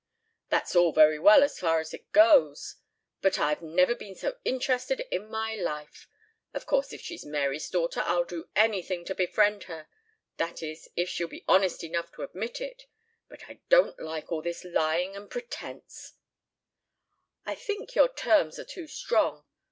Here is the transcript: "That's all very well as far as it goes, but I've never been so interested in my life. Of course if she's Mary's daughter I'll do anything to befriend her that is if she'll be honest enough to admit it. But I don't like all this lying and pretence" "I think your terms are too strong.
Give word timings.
"That's 0.49 0.75
all 0.75 0.91
very 0.91 1.19
well 1.19 1.43
as 1.43 1.59
far 1.59 1.79
as 1.79 1.93
it 1.93 2.11
goes, 2.11 2.77
but 3.21 3.37
I've 3.37 3.61
never 3.61 3.93
been 3.93 4.15
so 4.15 4.39
interested 4.43 5.01
in 5.11 5.29
my 5.29 5.53
life. 5.53 6.07
Of 6.55 6.65
course 6.65 6.91
if 6.91 7.01
she's 7.01 7.23
Mary's 7.23 7.69
daughter 7.69 7.99
I'll 8.03 8.23
do 8.23 8.49
anything 8.55 9.05
to 9.05 9.13
befriend 9.13 9.65
her 9.65 9.87
that 10.37 10.63
is 10.63 10.89
if 10.95 11.07
she'll 11.07 11.27
be 11.27 11.45
honest 11.47 11.83
enough 11.83 12.11
to 12.13 12.23
admit 12.23 12.59
it. 12.59 12.87
But 13.29 13.43
I 13.47 13.59
don't 13.69 13.99
like 13.99 14.31
all 14.31 14.41
this 14.41 14.63
lying 14.65 15.15
and 15.15 15.29
pretence" 15.29 16.13
"I 17.45 17.53
think 17.53 17.93
your 17.93 18.09
terms 18.11 18.57
are 18.57 18.65
too 18.65 18.87
strong. 18.87 19.45